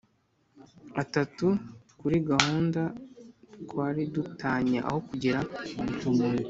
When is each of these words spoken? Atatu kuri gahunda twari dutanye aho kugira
Atatu 1.01 1.47
kuri 1.99 2.17
gahunda 2.29 2.81
twari 3.63 4.01
dutanye 4.15 4.77
aho 4.87 4.99
kugira 5.07 5.39